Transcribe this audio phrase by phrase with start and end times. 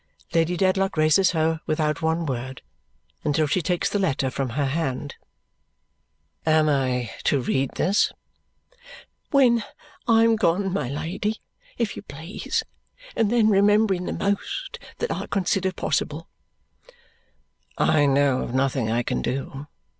[0.33, 2.63] Lady Dedlock raises her without one word,
[3.23, 5.13] until she takes the letter from her hand.
[6.43, 8.11] "Am I to read this?"
[9.29, 9.63] "When
[10.07, 11.39] I am gone, my Lady,
[11.77, 12.63] if you please,
[13.15, 16.27] and then remembering the most that I consider possible."
[17.77, 19.67] "I know of nothing I can do.